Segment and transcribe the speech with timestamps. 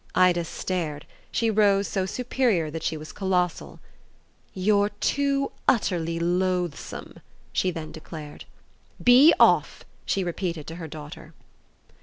[0.15, 3.79] Ida stared; she rose so superior that she was colossal.
[4.51, 7.17] "You're too utterly loathsome,"
[7.53, 8.45] she then declared.
[9.03, 11.35] "Be off!" she repeated to her daughter.